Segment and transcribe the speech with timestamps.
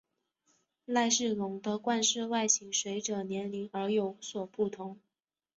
[0.85, 4.99] 赖氏龙的冠饰外形随者年龄而有所不同。